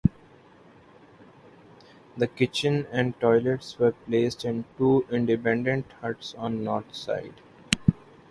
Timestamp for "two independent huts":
4.75-6.33